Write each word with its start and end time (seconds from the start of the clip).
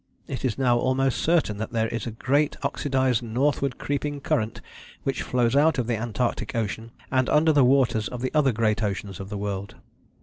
It 0.27 0.43
is 0.43 0.57
now 0.57 0.79
almost 0.79 1.21
certain 1.21 1.57
that 1.57 1.73
there 1.73 1.87
is 1.89 2.07
a 2.07 2.11
great 2.17 2.55
oxidized 2.63 3.21
northward 3.21 3.77
creeping 3.77 4.19
current 4.19 4.59
which 5.03 5.21
flows 5.21 5.55
out 5.55 5.77
of 5.77 5.85
the 5.85 5.95
Antarctic 5.95 6.55
Ocean 6.55 6.89
and 7.11 7.29
under 7.29 7.53
the 7.53 7.63
waters 7.63 8.07
of 8.07 8.23
the 8.23 8.31
other 8.33 8.51
great 8.51 8.81
oceans 8.81 9.19
of 9.19 9.29
the 9.29 9.37
world. 9.37 9.75